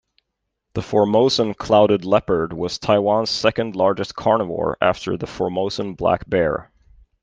The 0.73 0.81
Formosan 0.81 1.53
clouded 1.53 2.05
leopard 2.05 2.53
was 2.53 2.79
Taiwan's 2.79 3.29
second-largest 3.29 4.15
carnivore, 4.15 4.75
after 4.81 5.15
the 5.15 5.27
Formosan 5.27 5.93
black 5.93 6.27
bear. 6.27 6.71